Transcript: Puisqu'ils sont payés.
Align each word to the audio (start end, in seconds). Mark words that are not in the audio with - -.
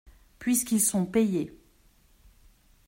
Puisqu'ils 0.39 0.79
sont 0.81 1.05
payés. 1.05 1.53